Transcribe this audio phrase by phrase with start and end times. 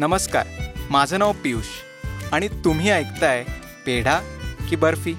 [0.00, 0.46] नमस्कार
[0.90, 1.66] माझं नाव पियुष
[2.32, 3.44] आणि तुम्ही ऐकताय
[3.86, 4.20] पेढा
[4.70, 5.14] की बर्फी.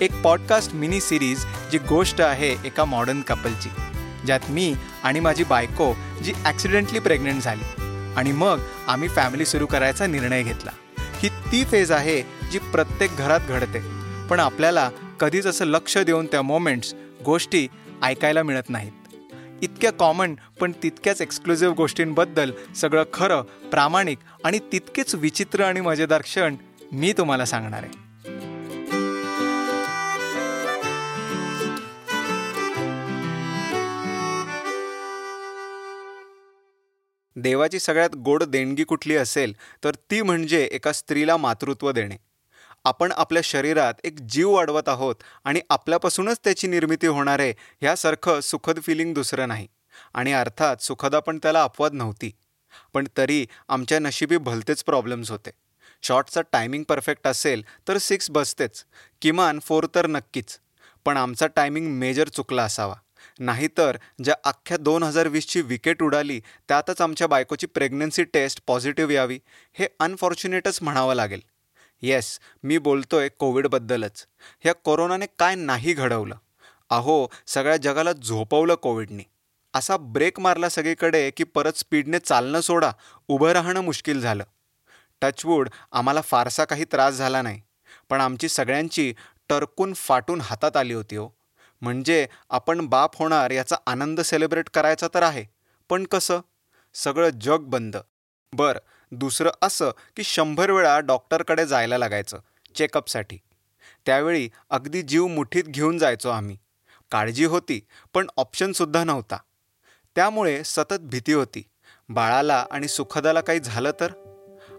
[0.00, 3.68] एक पॉडकास्ट मिनी सिरीज जी गोष्ट आहे एका मॉडर्न कपलची
[4.26, 5.92] ज्यात मी आणि माझी बायको
[6.24, 7.64] जी ॲक्सिडेंटली प्रेग्नंट झाली
[8.16, 10.70] आणि मग आम्ही फॅमिली सुरू करायचा निर्णय घेतला.
[11.00, 12.22] ही ती फेज आहे
[12.52, 13.80] जी प्रत्येक घरात घडते
[14.30, 16.94] पण आपल्याला कधीच असं लक्ष देऊन त्या मोमेंट्स
[17.24, 17.68] गोष्टी
[18.02, 18.92] ऐकायला मिळत नाहीत.
[19.78, 26.56] तितक्या कॉमन पण तितक्याच एक्सक्लुझिव्ह गोष्टींबद्दल सगळं खरं प्रामाणिक आणि तितकेच विचित्र आणि मजेदार क्षण
[26.92, 28.06] मी तुम्हाला सांगणार आहे.
[37.36, 39.52] देवाची सगळ्यात गोड देणगी कुठली असेल
[39.84, 42.27] तर ती म्हणजे एका स्त्रीला मातृत्व देणे.
[42.88, 48.82] आपण आपल्या शरीरात एक जीव वाढवत आहोत आणि आपल्यापासूनच त्याची निर्मिती होणार आहे ह्यासारखं सुखद
[48.82, 49.68] फिलिंग दुसरं नाही.
[50.14, 52.32] आणि अर्थात सुखदा पण त्याला अपवाद नव्हती.
[52.94, 55.50] पण तरी आमच्या नशिबी भलतेच प्रॉब्लेम्स होते.
[56.02, 58.84] शॉटचा टायमिंग परफेक्ट असेल तर सिक्स बसतेच.
[59.22, 60.58] किमान फोर तर नक्कीच.
[61.04, 62.94] पण आमचा टायमिंग मेजर चुकला असावा.
[63.40, 69.40] नाहीतर ज्या अख्ख्या दोन हजार वीसची विकेट उडाली त्यातच आमच्या बायकोची प्रेग्नन्सी टेस्ट पॉझिटिव्ह यावी
[69.72, 71.40] हे अनफॉर्च्युनेटच म्हणावं लागेल.
[72.02, 74.26] येस मी बोलतोय कोविडबद्दलच.
[74.60, 76.34] ह्या कोरोनाने काय नाही घडवलं?
[76.90, 79.22] अहो सगळ्या जगाला झोपवलं कोविडने.
[79.74, 82.92] असा ब्रेक मारला सगळीकडे की परत स्पीडने चालणं सोडा
[83.28, 84.44] उभं राहणं मुश्किल झालं.
[85.22, 87.62] टचवूड आम्हाला फारसा काही त्रास झाला नाही.
[88.08, 89.14] पण आमची सगळ्यांची
[89.48, 91.28] टरकून फाटून हातात आली होती हो.
[91.80, 95.44] म्हणजे आपण बाप होणार याचा आनंद सेलिब्रेट करायचा तर आहे.
[95.88, 96.40] पण कसं?
[96.94, 97.96] सगळं जग बंद.
[98.52, 98.78] बरं
[99.12, 102.40] दुसरं असं की शंभर वेळा डॉक्टरकडे जायला लागायचं
[102.74, 103.38] चेकअपसाठी.
[104.06, 106.58] त्यावेळी अगदी जीव मुठीत घेऊन जायचो आम्ही.
[107.10, 109.36] काळजी होती पण ऑप्शनसुद्धा नव्हता.
[110.14, 111.62] त्यामुळे सतत भीती होती.
[112.08, 114.12] बाळाला आणि सुखदाला काही झालं तर?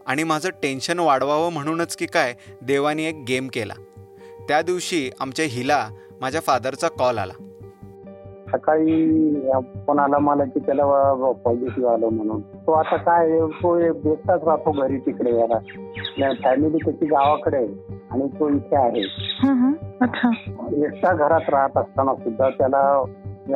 [0.08, 3.74] आणि माझं टेन्शन वाढवावं म्हणूनच की काय देवानी एक गेम केला.
[4.48, 5.90] त्या दिवशी आमच्या हिला
[6.22, 7.34] माझ्या फादरचा कॉल आला.
[8.52, 9.52] सकाळी
[9.88, 10.86] फोन आला मला की त्याला
[11.46, 12.42] पॉझिटिव्ह आलं म्हणून.
[12.68, 17.66] तो आता काय तो बेसताच राहतो घरी तिकडे याला फॅमिली त्याची गावाकडे
[18.12, 19.02] आणि तो इथे आहे.
[20.86, 23.04] एकटा घरात राहत असताना सुद्धा त्याला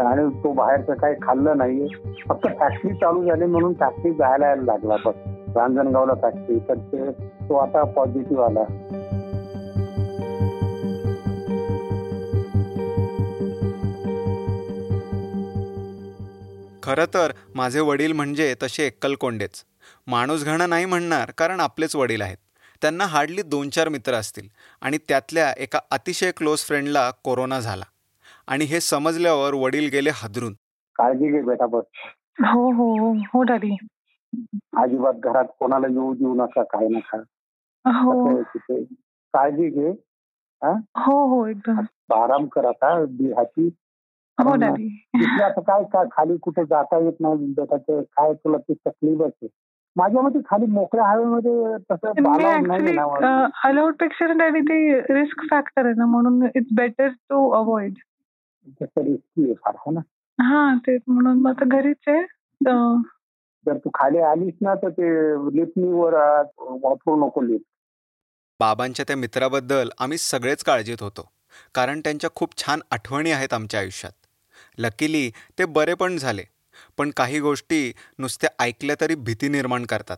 [0.01, 1.87] आणि तो बाहेरचं काही खाल्लं नाही
[2.29, 4.95] फक्त फॅक्टरी चालू झाली म्हणून फॅक्टरी जायला लागला.
[5.05, 5.15] बस
[5.55, 7.11] रांजणगावला फॅक्टरी तर ते
[7.49, 8.63] तो आता पॉझिटिव्ह आला.
[16.83, 19.63] खरं तर माझे वडील म्हणजे तसे एक्कलकोंडेच
[20.07, 22.37] माणूस घणं नाही म्हणणार कारण आपलेच वडील आहेत.
[22.81, 24.47] त्यांना हार्डली दोन चार मित्र असतील
[24.81, 27.83] आणि त्यातल्या एका अतिशय क्लोज फ्रेंडला कोरोना झाला.
[28.47, 30.53] आणि हे समजल्यावर वडील गेले हदरून.
[30.95, 31.83] काळजी घे बेटा बस.
[32.39, 33.75] हो हो हो हो डॅडी.
[34.77, 37.17] अजिबात घरात कोणाला येऊ देऊ नका काय नका.
[37.85, 38.41] हो.
[39.33, 39.89] काळजी घे
[40.61, 41.25] हो?
[41.25, 41.79] हो एकदम.
[42.13, 43.69] आराम कर आता तिथलं
[44.37, 49.47] आता काय काय खाली कुठे जाता येत नाही बेटाचं काय तुला ती तकलीफ आहे.
[49.95, 56.73] माझ्या मते खाली मोकळ्या हवेमध्ये तसं अलाउडपेक्षा डॅडी ते रिस्क फॅक्टर आहे ना म्हणून it's
[56.75, 57.93] better to avoid
[58.81, 59.99] risky आहे फार ना?
[60.39, 62.21] हा ते म्हणून मग आता घरीच आहे.
[63.65, 65.09] जर तू खाली आलीस ना तर ते
[65.55, 66.13] लिफ्टनी वर
[66.59, 67.65] वापरू नको लिफ्ट
[68.59, 71.29] बाबांच्या त्या मित्राबद्दल आम्ही सगळेच काळजीत होतो.
[71.75, 74.11] कारण त्यांच्या खूप छान आठवणी आहेत आमच्या आयुष्यात.
[74.77, 76.43] लकीली ते बरे पण झाले.
[76.97, 80.17] पण काही गोष्टी नुसत्या ऐकल्या तरी भीती निर्माण करतात.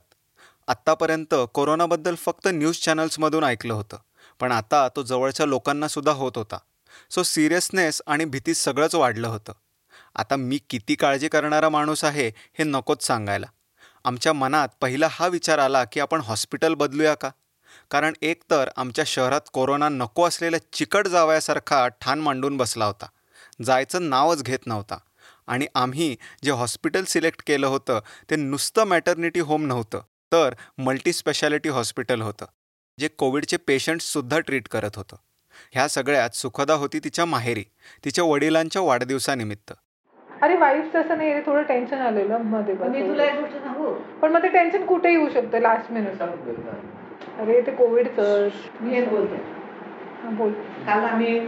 [0.68, 3.98] आत्तापर्यंत कोरोनाबद्दल फक्त न्यूज चॅनल्समधून ऐकलं होतं.
[4.40, 6.58] पण आता तो जवळच्या लोकांनासुद्धा होत होता.
[7.10, 9.54] सो सिरियसनेस आणि भीती सगळंच वाढलं होतं.
[10.16, 13.48] आता मी किती काळजी करणारा माणूस आहे हे नकोच सांगायला.
[14.04, 17.30] आमच्या मनात पहिला हा विचार आला की आपण हॉस्पिटल बदलूया का?
[17.92, 23.06] कारण एक तर आमच्या शहरात कोरोना नको असलेल्या चिकट जावयासारखा ठाण मांडून बसला होता.
[23.64, 24.98] जायचं नावच घेत नव्हता.
[25.48, 28.00] आणि आम्ही जे हॉस्पिटल सिलेक्ट केलं होतं
[28.30, 32.46] ते नुसतं मॅटर्निटी होम नव्हतं तर मल्टी स्पेशालिटी हॉस्पिटल होतं
[33.00, 35.16] जे कोविडचे पेशंट्ससुद्धा ट्रीट करत होतं.
[35.72, 37.64] ह्या सगळ्यात सुखदा होती तिच्या माहेरी
[38.06, 39.74] तिच्या वडिलांच्या वाढदिवसानिमित्त.
[40.42, 43.94] अरे वाईफ तसं नाही थोडं टेन्शन आलेलं मध्ये मी तुला एक गोष्ट सांगू?
[43.94, 48.50] पण मग ते टेन्शन कुठे येऊ शकतं लास्ट मिनिट अरे ते कोविडचं.
[48.82, 49.38] मी एक बोलते.
[50.30, 50.52] बोल.
[50.86, 51.40] काल आम्ही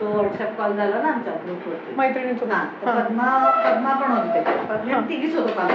[0.00, 3.28] तो व्हॉट्सअप कॉल झाला ना आमच्या ग्रुपवरती मैत्रिणीचं हा पद्मा
[3.64, 5.70] पद्मा पण होते पद्मा तिघीच होतो काल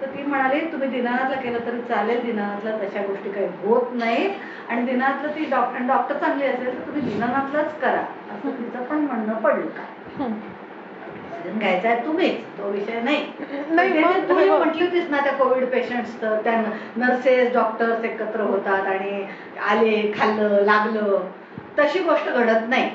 [0.00, 4.28] तर ती म्हणाली तुम्ही दिनानाथला केलं तरी चालेल दिनानाथला तशा गोष्टी काही होत नाही
[4.68, 8.00] आणि दिनानाथला ती डॉक्टर डॉक्टर चांगली असेल तर तुम्ही दिनानाथलाच करा.
[8.32, 9.66] असं तिचं पण म्हणणं पडलं.
[9.66, 10.28] का
[11.50, 12.42] घ्यायचा आहे तुम्हीच.
[12.58, 13.24] तो विषय नाही.
[13.70, 14.48] नाही, ते मग तू हे.
[14.48, 16.56] म्हटली होतीस ना त्या कोविड पेशंट्स तर त्या
[16.96, 19.24] नर्सेस डॉक्टर्स एकत्र होतात आणि
[19.68, 21.24] आले खाल्लं लागलं.
[21.78, 22.90] तशी गोष्ट घडत नाही.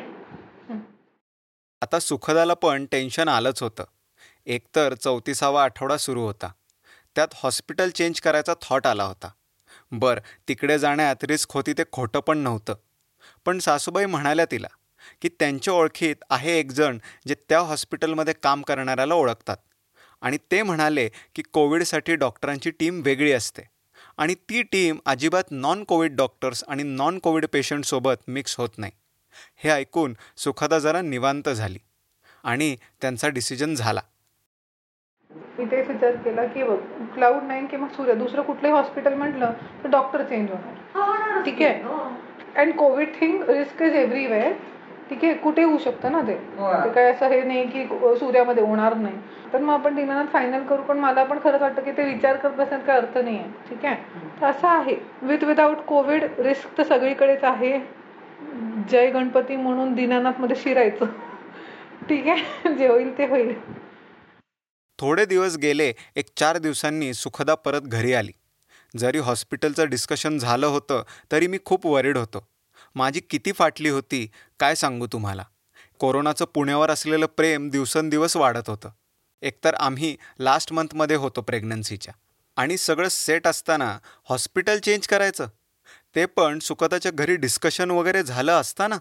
[1.88, 3.84] आता सुखदाला पण टेन्शन आलंच होतं.
[4.46, 6.52] एकतर चौतीसावा आठवडा सुरू होता.
[7.16, 9.30] त्यात हॉस्पिटल चेंज करायचा थॉट आला होता.
[9.92, 12.76] बरं तिकडे जाण्यात रिस्क होती ते खोटं पण नव्हतं.
[13.46, 14.68] पण सासूबाई म्हणाल्या तिला
[15.22, 16.98] की त्यांच्या ओळखीत आहे एक जण
[17.28, 19.58] जे त्या हॉस्पिटलमध्ये काम करणाऱ्याला ओळखतात.
[20.22, 23.62] आणि ते म्हणाले की कोविडसाठी डॉक्टरांची टीम वेगळी असते.
[24.18, 28.92] आणि ती टीम अजिबात नॉन कोविड डॉक्टर्स आणि नॉन कोविड पेशंटसोबत मिक्स होत नाही.
[29.64, 31.80] हे ऐकून सुखदा जरा निवांत झाली
[32.44, 34.02] आणि त्यांचा डिसिजन झाला.
[35.60, 36.78] मी तेच विचार केला की बघ
[37.14, 39.54] क्लाउड नाईन किंवा सूर्य दुसरं कुठलंही हॉस्पिटल म्हटलं
[39.84, 41.42] तर डॉक्टर चेंज होणार.
[41.46, 41.84] ठीक आहे.
[41.84, 41.98] हो.
[42.56, 44.54] And covid thing risk is everywhere
[45.10, 45.34] ठीक आहे?
[45.34, 46.36] कुठे होऊ शकतं ना ते?
[46.84, 47.84] ते काय असं हे नाही की
[48.20, 49.16] सूर्यामध्ये होणार नाही.
[49.54, 52.52] तर मग आपण दिनानाथ फायनल करू पण मला पण खरंच वाटतं की ते विचार करत
[52.52, 53.50] बसण्यात काय अर्थ नाही आहे.
[53.70, 53.96] ठीक आहे?
[54.42, 54.96] तर असं आहे.
[55.22, 57.80] विथ विदाऊट कोविड रिस्क तर सगळीकडेच आहे.
[58.92, 61.06] जय गणपती म्हणून दिनानाथमध्ये शिरायचं
[62.10, 62.74] ठीक आहे?
[62.76, 63.54] जे होईल ते होईल.
[65.00, 68.32] थोडे दिवस गेले एक चार दिवसांनी सुखदा परत घरी आली.
[68.98, 72.48] जरी हॉस्पिटलचं डिस्कशन झालं होतं तरी मी खूप वरीड होतो.
[72.96, 74.30] माझी किती फाटली होती
[74.60, 75.44] काय सांगू तुम्हाला?
[76.00, 78.90] कोरोनाचं पुण्यावर असलेलं प्रेम दिवसेंदिवस वाढत होतं.
[79.42, 82.14] एकतर आम्ही लास्ट मंथमध्ये होतो प्रेग्नन्सीच्या
[82.58, 83.98] आणि सगळं सेट असताना
[84.30, 85.48] हॉस्पिटल चेंज करायचं?
[86.16, 88.96] ते पण सुखदाच्या घरी डिस्कशन वगैरे झालं असताना.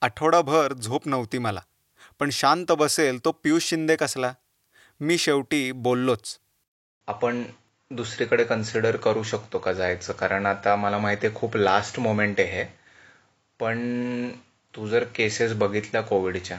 [0.00, 1.60] आठवडाभर झोप नव्हती मला.
[2.18, 4.32] पण शांत बसेल तो पियुष शिंदे कसला?
[5.00, 6.38] मी शेवटी बोललोच.
[7.06, 7.44] आपण
[7.90, 10.12] दुसरीकडे कन्सिडर करू शकतो का जायचं?
[10.12, 12.64] कारण आता मला माहिती आहे खूप लास्ट मोमेंट आहे हे.
[13.60, 13.78] पण
[14.76, 16.58] तू जर केसेस बघितल्या कोविडच्या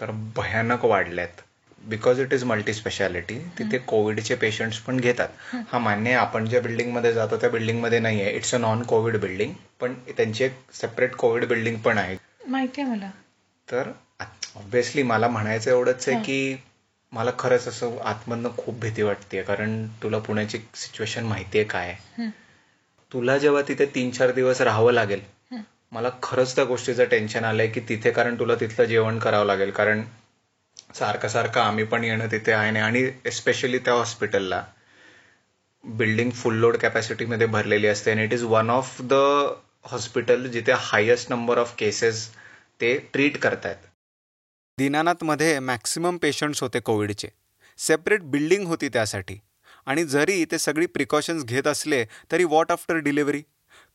[0.00, 1.40] तर भयानक वाढल्यात.
[1.80, 5.28] Because it is multi speciality तिथे कोविडचे पेशंट्स पण घेतात.
[5.72, 9.16] हा मान्य आहे आपण ज्या बिल्डिंगमध्ये जातो त्या बिल्डिंगमध्ये नाही आहे it's a non covid
[9.20, 12.16] building पण त्यांची एक सेपरेट कोविड बिल्डिंग पण आहे.
[12.46, 13.10] माहिती आहे मला.
[13.68, 13.90] तर
[14.56, 16.56] ऑब्व्हियसली मला म्हणायचं एवढंच आहे की
[17.12, 21.94] मला खरंच असं आतमधनं खूप भीती वाटते कारण तुला पुण्याची सिच्युएशन माहिती आहे काय.
[23.12, 25.20] तुला जेव्हा तिथे तीन चार दिवस राहावं लागेल
[25.92, 29.70] मला खरंच त्या गोष्टीचं टेन्शन आलंय की तिथे कारण तुला तिथलं जेवण करावं लागेल.
[29.70, 30.02] कारण
[30.94, 34.62] सारखं सारखं आम्ही पण येणं तिथे आहे नाही आणि एस्पेशली त्या हॉस्पिटलला
[35.84, 39.14] बिल्डिंग फुल लोड कॅपॅसिटीमध्ये भरलेली असते आणि it is one of the
[39.90, 42.26] hospital जिथे हायेस्ट नंबर ऑफ केसेस
[42.80, 43.76] ते ट्रीट करतायत.
[44.78, 47.28] दीनानाथमध्ये मॅक्सिमम पेशंट्स होते कोविडचे
[47.78, 49.38] सेपरेट बिल्डिंग होती त्यासाठी.
[49.86, 53.42] आणि जरी ते सगळी प्रिकॉशन्स घेत असले तरी वॉट आफ्टर डिलिव्हरी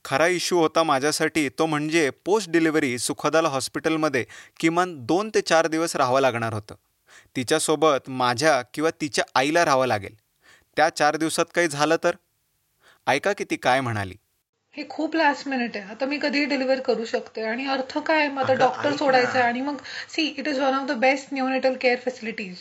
[0.05, 4.23] खरा इश्यू होता माझ्यासाठी तो म्हणजे पोस्ट डिलिव्हरी सुखदाला हॉस्पिटलमध्ये
[4.59, 6.75] किमान दोन ते चार दिवस राहावं लागणार होतं.
[7.35, 10.15] तिच्यासोबत माझ्या किंवा तिच्या आईला राहावं लागेल.
[10.75, 12.15] त्या चार दिवसात काही झालं तर?
[13.07, 14.13] ऐका की ती काय म्हणाली.
[14.77, 15.89] हे खूप लास्ट मिनिट आहे.
[15.89, 19.39] आता मी कधी डिलिव्हर करू शकते आणि अर्थ काय मग आता डॉक्टर सोडायचं.
[19.39, 19.77] आणि मग
[20.09, 22.55] see it is one of the best neonatal care facilities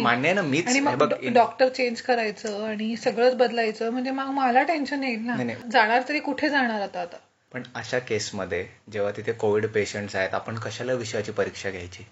[0.00, 3.90] मान्य आहे ना मीच आणि हे मग बघ डॉ- डॉक्टर चेंज करायचं आणि सगळंच बदलायचं.
[3.90, 5.44] म्हणजे मग मला टेन्शन येईल नाही, ना.
[5.44, 5.70] नाही.
[5.72, 7.16] जाणार तरी कुठे जाणार आता आता?
[7.52, 12.06] पण अशा केसमध्ये जेव्हा तिथे कोविड पेशंट्स आहेत आपण कशाला विषयाची परीक्षा घ्यायची?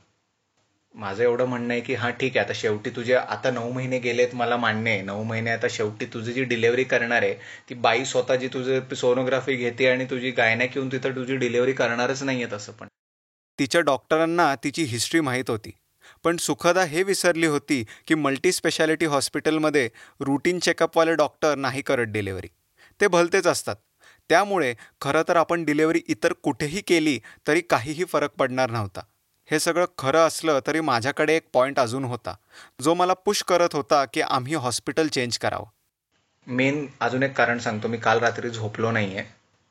[0.98, 4.34] माझं एवढं म्हणणं आहे की हा ठीक आहे आता शेवटी तुझे आता नऊ महिने गेलेत
[4.34, 5.02] मला मान्य आहे.
[5.02, 7.34] नऊ महिने आता शेवटी तुझी जी डिलिव्हरी करणार आहे
[7.68, 12.22] ती बाई स्वतः जी तुझं सोनोग्राफी घेते आणि तुझी गायना येऊन तिथं तुझी डिलिव्हरी करणारच
[12.22, 12.86] नाहीये तसं पण.
[13.58, 15.70] तिच्या डॉक्टरांना तिची हिस्ट्री माहीत होती.
[16.24, 19.88] पण सुखदा हे विसरली होती की मल्टी स्पेशालिटी हॉस्पिटलमध्ये
[20.20, 22.48] रुटीन चेकअपवाले डॉक्टर नाही करत डिलेवरी
[23.00, 23.76] ते भलतेच असतात.
[24.30, 29.00] त्यामुळे खरं तर आपण डिलेवरी इतर कुठेही केली तरी काहीही फरक पडणार नव्हता.
[29.50, 32.34] हे सगळं खरं असलं तरी माझ्याकडे एक पॉईंट अजून होता
[32.80, 35.66] जो मला पुश करत होता की आम्ही हॉस्पिटल चेंज करावं.
[36.46, 39.24] मेन अजून एक कारण सांगतो मी काल रात्री झोपलो नाहीये.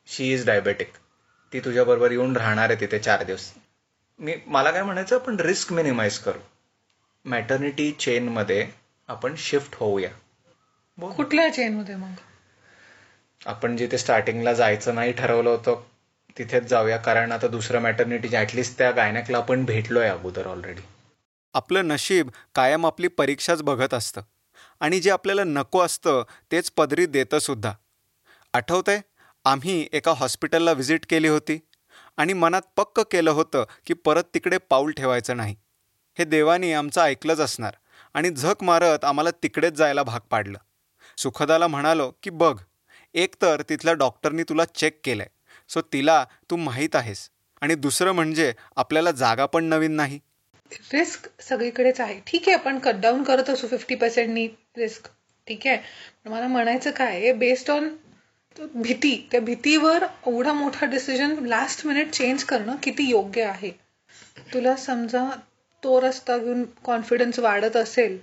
[0.08, 0.92] शी इज डायबेटिक
[1.54, 3.54] ती तुझ्याबरोबर येऊन राहणार आहे तिथे चार दिवस.
[4.20, 6.40] मी मला काय म्हणायचं आपण रिस्क मिनिमाइज करू.
[7.26, 8.68] मॅटर्निटी चेनमध्ये
[9.08, 10.10] आपण शिफ्ट होऊया.
[11.12, 12.14] कुठल्या चेन मध्ये मग?
[13.46, 15.84] आपण जिथे स्टार्टिंगला जायचं नाही ठरवलं होतं
[16.38, 20.82] तिथेच जाऊया कारण आता दुसरं मॅटर्निटी ऍटलिस्ट त्या गायनॅकला आपण भेटलोय अगोदर ऑलरेडी
[21.54, 24.22] आपलं नशीब कायम आपली परीक्षाच बघत असतं.
[24.80, 27.74] आणि जे आपल्याला नको असतं तेच पदरी देतं सुद्धा.
[28.54, 29.02] आठवतंय?
[29.46, 31.60] आम्ही एका हॉस्पिटलला व्हिजिट केली होती.
[32.18, 35.56] आणि मनात पक्क केलं होतं की परत तिकडे पाऊल ठेवायचं नाही.
[36.18, 37.74] हे देवानी आमचं ऐकलंच असणार.
[38.14, 40.58] आणि झक मारत आम्हाला तिकडेच जायला भाग पाडलं.
[41.18, 42.60] सुखदाला म्हणालो की बघ
[43.14, 45.28] एक तर तिथल्या डॉक्टरनी तुला चेक केलंय.
[45.70, 47.30] सो तिला तू माहीत आहेस.
[47.62, 50.20] आणि दुसरं म्हणजे आपल्याला जागा पण नवीन नाही.
[50.94, 52.20] रिस्क सगळीकडेच आहे.
[52.28, 54.48] ठीक आहे आपण कट डाऊन करत असू फिफ्टी पर्सेंटनी
[54.78, 55.08] रिस्क
[55.48, 55.78] ठीक आहे.
[55.78, 57.90] पण मला म्हणायचं काय बेस्ड ऑन
[58.56, 63.72] भीती त्या भीतीवर एवढा मोठा डिसिजन लास्ट मिनिट चेंज करणं किती योग्य आहे?
[64.54, 65.30] तुला समजा
[65.84, 68.18] तो रस्ता घेऊन कॉन्फिडन्स वाढत असेल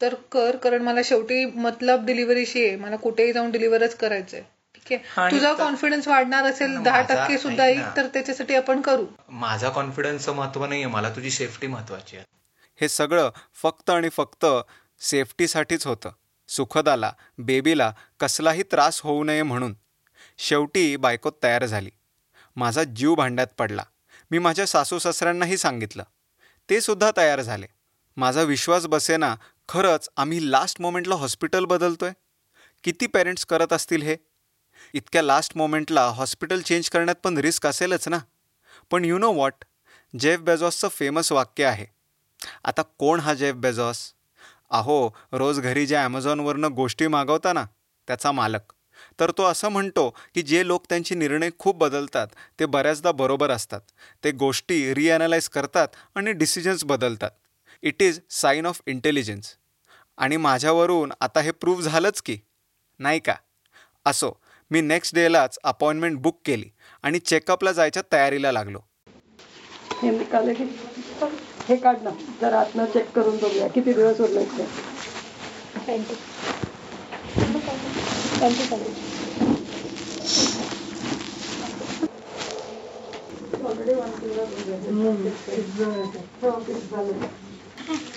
[0.00, 2.76] तर कर कारण मला शेवटी मतलब डिलिव्हरीशी आहे.
[2.76, 4.40] मला कुठेही जाऊन डिलिव्हरच करायचंय.
[4.40, 4.55] आहे
[4.94, 7.96] आणि तुझा कॉन्फिडन्स वाढणार असेल दहा टक्के सुद्धा येईल.
[7.96, 9.06] तर त्याच्यासाठी आपण करू.
[9.28, 12.24] माझा कॉन्फिडन्सचं महत्त्व नाहीये मला तुझी सेफ्टी महत्वाची आहे.
[12.80, 13.30] हे सगळं
[13.62, 14.46] फक्त आणि फक्त
[15.00, 16.10] सेफ्टीसाठीच होतं.
[16.48, 19.74] सुखदाला बेबीला कसलाही त्रास होऊ नये म्हणून.
[20.38, 21.90] शेवटी बायको तयार झाली.
[22.56, 23.82] माझा जीव भांड्यात पडला.
[24.30, 26.02] मी माझ्या सासू सासऱ्यांनाही सांगितलं.
[26.70, 27.66] ते सुद्धा तयार झाले.
[28.16, 29.36] माझा विश्वास बसेना
[29.68, 32.10] खरंच आम्ही लास्ट मोमेंटला हॉस्पिटल बदलतोय?
[32.84, 34.16] किती पेरेंट्स करत असतील हे?
[34.92, 38.18] इतक्या लास्ट मोमेंटला हॉस्पिटल चेंज करण्यात पण रिस्क असेलच ना.
[38.90, 39.64] पण यू नो वॉट
[40.18, 41.86] जेफ बेझॉसचं फेमस वाक्य आहे.
[42.64, 44.12] आता कोण हा जेफ बेझॉस?
[44.70, 47.64] अहो रोज घरी ज्या ॲमेझॉनवरनं गोष्टी मागवता ना
[48.06, 48.72] त्याचा मालक.
[49.20, 52.26] तर तो असं म्हणतो की जे लोक त्यांचे निर्णय खूप बदलतात
[52.58, 53.80] ते बऱ्याचदा बरोबर असतात.
[54.24, 57.30] ते गोष्टी रिॲनालाइज करतात आणि डिसिजन्स बदलतात.
[57.82, 59.56] It is sign of intelligence
[60.16, 62.38] आणि माझ्यावरून आता हे प्रूव्ह झालंच की.
[62.98, 63.34] नाही का?
[64.04, 64.32] असो
[64.70, 66.70] मी नेक्स्ट डेलाच अपॉइंटमेंट बुक केली
[67.02, 68.78] आणि चेकअपला जायच्या तयारीला लागलो.
[70.02, 70.52] हे निकाले
[71.68, 73.68] हे काढ ना जरा आतनं चेक करून बघूया.
[73.68, 74.64] किती दिवस उरले ते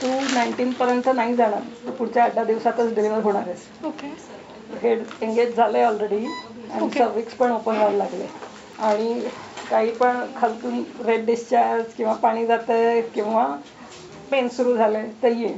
[0.01, 1.62] तू नाईन्टीन पर्यंत नाही जाणार.
[1.86, 3.68] तू पुढच्या आठ दहा दिवसातच डिलिव्हर होणार आहेस.
[3.86, 4.08] ओके
[4.82, 6.26] हेड एंगेज झालंय ऑलरेडी
[6.72, 8.28] आणि सर्विक्स पण ओपन व्हायला लागले.
[8.80, 9.22] आणि
[9.70, 13.46] काही पण खालतून रेड डिस्चार्ज किंवा पाणी जातंय किंवा
[14.32, 15.54] पेन सुरू झालंय तर ये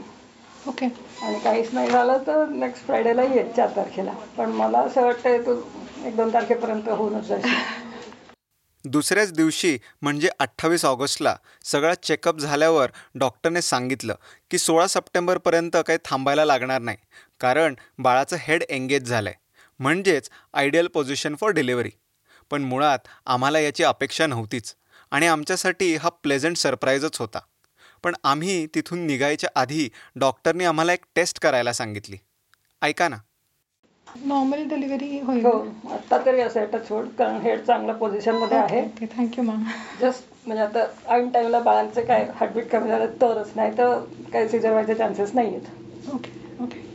[0.67, 0.85] ओके
[1.21, 4.11] आणि काहीच नाही झालं तर नेक्स्ट फ्रायडेला ये चार तारखेला.
[4.37, 5.55] पण मला असं वाटतंय तू
[6.05, 7.79] एक दोन तारखेपर्यंत होऊनच जाशील
[8.85, 11.35] दुसऱ्याच दिवशी म्हणजे अठ्ठावीस ऑगस्टला
[11.65, 14.15] सगळा चेकअप झाल्यावर डॉक्टरने सांगितलं
[14.51, 16.97] की सोळा सप्टेंबरपर्यंत काही थांबायला लागणार नाही.
[17.41, 19.39] कारण बाळाचं हेड एंगेज झालं आहे
[19.79, 21.89] म्हणजेच आयडियल पोझिशन फॉर डिलिव्हरी
[22.51, 24.73] पण मुळात आम्हाला याची अपेक्षा नव्हतीच.
[25.11, 27.39] आणि आमच्यासाठी हा प्लेझंट सरप्राईजच होता.
[28.03, 32.17] पण आम्ही तिथून निघायच्या आधी डॉक्टरने आम्हाला एक टेस्ट करायला सांगितली.
[32.81, 33.17] ऐका ना.
[34.07, 35.45] नॉर्मल डिलिव्हरी होईल.
[35.45, 35.51] हो
[35.91, 38.81] आता तरी असं आहे टचवूड कारण हेड चांगल्या पोझिशनमध्ये आहे.
[39.17, 39.63] थँक्यू मॅम
[40.01, 43.97] जस्ट म्हणजे आता ऐन टाइमला बाळांचे काय हार्टबीट कमी झालं तरच नाही तर
[44.33, 46.31] काही सिजर व्हायचे चान्सेस नाही आहेत ओके
[46.63, 46.89] ओके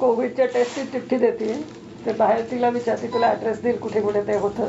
[0.00, 1.52] कोविडच्या टेस्टची चिठ्ठी देते.
[2.06, 4.68] ते बाहेर तिला विचारते तुला ऍड्रेस देईल कुठे कुठे ते होतं?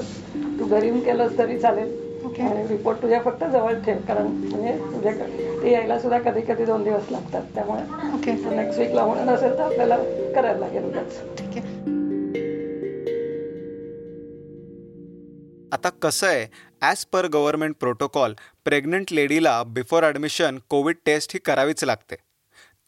[0.60, 1.92] तू घरी केलंस तरी चालेल.
[2.26, 2.42] ओके.
[2.44, 6.84] आणि रिपोर्ट तुझ्या फक्त जवळ ठेव कारण म्हणजे तुझ्याकडे ते यायला सुद्धा कधी कधी दोन
[6.84, 7.44] दिवस लागतात.
[7.56, 7.82] त्यामुळे
[8.14, 9.98] ओके नेक्स्ट वीकला होणार असेल तर आपल्याला
[10.36, 11.20] करायला लागेल उगाच.
[11.38, 11.78] ठीक आहे.
[15.74, 16.46] आता कसं आहे
[16.82, 18.34] as per government protocol
[18.66, 22.16] pregnant लेडीला before admission covid test ही करावीच लागते.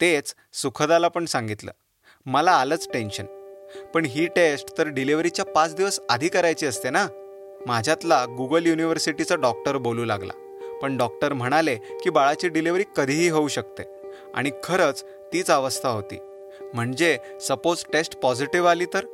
[0.00, 1.70] तेच सुखदाला पण सांगितलं.
[2.26, 3.26] मला आलंच टेन्शन.
[3.94, 7.06] पण ही टेस्ट तर डिलिव्हरीच्या पाच दिवस आधी करायची असते ना?
[7.66, 10.32] माझ्यातला गुगल युनिव्हर्सिटीचा डॉक्टर बोलू लागला.
[10.82, 13.82] पण डॉक्टर म्हणाले की बाळाची डिलिव्हरी कधीही होऊ शकते.
[14.34, 16.18] आणि खरंच तीच अवस्था होती.
[16.74, 19.04] म्हणजे सपोज टेस्ट पॉझिटिव्ह आली तर?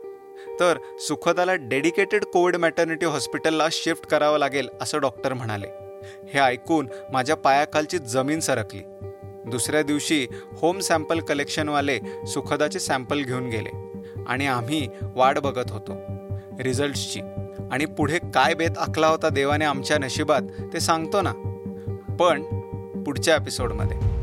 [0.60, 5.66] तर सुखदाला डेडिकेटेड कोविड मॅटर्निटी हॉस्पिटलला शिफ्ट करावं लागेल असं डॉक्टर म्हणाले.
[6.28, 8.82] हे ऐकून माझ्या पायाखालची जमीन सरकली.
[9.48, 13.70] दुसऱ्या दिवशी होम सॅम्पल कलेक्शनवाले सुखदाचे सॅम्पल घेऊन गेले.
[14.26, 15.92] आणि आम्ही वाट बघत होतो.
[16.60, 17.20] रिझल्ट्सची.
[17.72, 21.32] आणि पुढे काय बेत आखला होता देवाने आमच्या नशिबात ते सांगतो ना.
[22.20, 22.42] पण
[23.02, 24.17] पुढच्या एपिसोडमध्ये.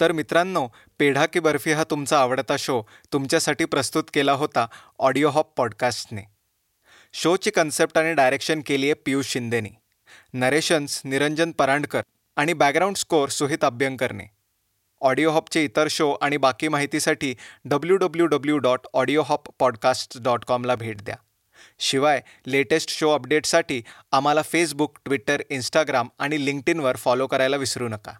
[0.00, 0.66] तर मित्रांनो
[0.98, 2.82] पेढा की बर्फी हा तुमचा आवडता शो.
[3.12, 4.66] तुमच्यासाठी प्रस्तुत केला होता
[4.98, 6.22] ऑडिओ हॉप पॉडकास्टने
[7.12, 9.70] शोची कन्सेप्ट आणि डायरेक्शन केली आहे पियुष शिंदेनी.
[10.32, 12.02] नरेशन्स निरंजन परांडकर
[12.36, 14.24] आणि बॅकग्राऊंड स्कोअर सुहित अभ्यंकरने.
[15.00, 20.44] ऑडिओ हॉपचे इतर शो आणि बाकी माहितीसाठी W W W dot audio hop podcast dot
[20.44, 21.16] कॉमला भेट द्या.
[21.78, 28.12] शिवाय लेटेस्ट शो अपडेटसाठी आम्हाला फेसबुक ट्विटर इंस्टाग्राम आणि लिंक्डइनवर फॉलो करायला विसरू नका.